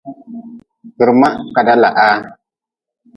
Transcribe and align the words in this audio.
Kpirma 0.93 1.27
kaeda 1.53 1.75
lahaa. 1.81 2.15